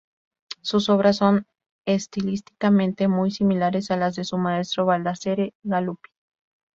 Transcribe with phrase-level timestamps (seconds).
[0.63, 1.45] Sus obras son
[1.85, 6.09] estilísticamente muy similares a las de su maestro Baldassare Galuppi.